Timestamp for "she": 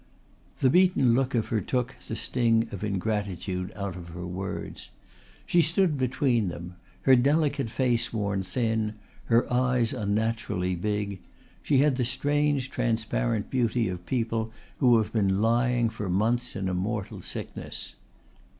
5.45-5.61, 11.61-11.77